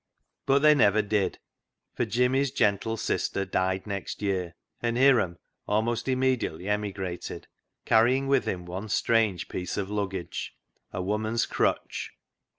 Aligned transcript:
But 0.47 0.63
they 0.63 0.73
never 0.73 1.03
did, 1.03 1.37
for 1.93 2.05
Jimmy's 2.05 2.49
gentle 2.49 2.97
sister 2.97 3.45
died 3.45 3.85
next 3.85 4.23
year, 4.23 4.55
and 4.81 4.97
Hiram 4.97 5.37
almost 5.67 6.07
im 6.07 6.21
mediately 6.21 6.67
emigrated, 6.67 7.45
carrying 7.85 8.25
with 8.25 8.45
him 8.45 8.65
one 8.65 8.89
strange 8.89 9.47
piece 9.47 9.77
of 9.77 9.91
luggage: 9.91 10.55
a 10.91 11.03
woman's 11.03 11.45
crutch. 11.45 12.13